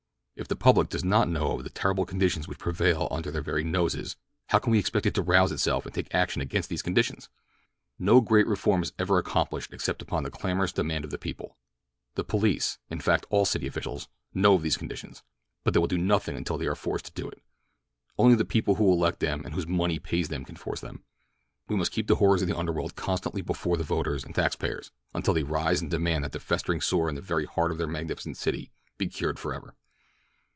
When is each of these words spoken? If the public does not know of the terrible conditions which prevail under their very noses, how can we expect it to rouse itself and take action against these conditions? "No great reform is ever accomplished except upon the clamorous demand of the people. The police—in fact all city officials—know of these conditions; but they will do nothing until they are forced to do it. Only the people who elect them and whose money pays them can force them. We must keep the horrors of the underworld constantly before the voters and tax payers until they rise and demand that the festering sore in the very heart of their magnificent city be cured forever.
If 0.37 0.47
the 0.47 0.55
public 0.55 0.89
does 0.89 1.03
not 1.03 1.29
know 1.29 1.51
of 1.51 1.63
the 1.63 1.69
terrible 1.69 2.03
conditions 2.03 2.47
which 2.47 2.57
prevail 2.57 3.07
under 3.11 3.29
their 3.29 3.43
very 3.43 3.63
noses, 3.63 4.15
how 4.47 4.57
can 4.57 4.71
we 4.71 4.79
expect 4.79 5.05
it 5.05 5.13
to 5.13 5.21
rouse 5.21 5.51
itself 5.51 5.85
and 5.85 5.93
take 5.93 6.11
action 6.15 6.41
against 6.41 6.67
these 6.67 6.81
conditions? 6.81 7.29
"No 7.99 8.21
great 8.21 8.47
reform 8.47 8.81
is 8.81 8.91
ever 8.97 9.19
accomplished 9.19 9.71
except 9.71 10.01
upon 10.01 10.23
the 10.23 10.31
clamorous 10.31 10.71
demand 10.71 11.05
of 11.05 11.11
the 11.11 11.19
people. 11.19 11.57
The 12.15 12.23
police—in 12.23 13.01
fact 13.01 13.27
all 13.29 13.45
city 13.45 13.67
officials—know 13.67 14.55
of 14.55 14.63
these 14.63 14.77
conditions; 14.77 15.21
but 15.63 15.75
they 15.75 15.79
will 15.79 15.85
do 15.85 15.99
nothing 15.99 16.35
until 16.35 16.57
they 16.57 16.65
are 16.65 16.73
forced 16.73 17.05
to 17.05 17.11
do 17.21 17.29
it. 17.29 17.43
Only 18.17 18.33
the 18.33 18.43
people 18.43 18.75
who 18.75 18.91
elect 18.91 19.19
them 19.19 19.45
and 19.45 19.53
whose 19.53 19.67
money 19.67 19.99
pays 19.99 20.29
them 20.29 20.43
can 20.43 20.55
force 20.55 20.79
them. 20.81 21.03
We 21.67 21.75
must 21.75 21.91
keep 21.91 22.07
the 22.07 22.15
horrors 22.15 22.41
of 22.41 22.47
the 22.47 22.57
underworld 22.57 22.95
constantly 22.95 23.43
before 23.43 23.77
the 23.77 23.83
voters 23.83 24.23
and 24.23 24.33
tax 24.33 24.55
payers 24.55 24.89
until 25.13 25.35
they 25.35 25.43
rise 25.43 25.81
and 25.81 25.91
demand 25.91 26.23
that 26.23 26.31
the 26.31 26.39
festering 26.39 26.81
sore 26.81 27.09
in 27.09 27.13
the 27.15 27.21
very 27.21 27.45
heart 27.45 27.71
of 27.71 27.77
their 27.77 27.85
magnificent 27.85 28.37
city 28.37 28.71
be 28.97 29.05
cured 29.05 29.37
forever. 29.37 29.75